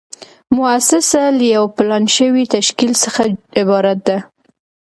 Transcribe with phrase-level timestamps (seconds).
[0.57, 3.21] موسسه له یو پلان شوي تشکیل څخه
[3.61, 4.17] عبارت ده.